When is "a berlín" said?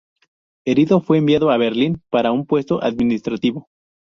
1.51-2.01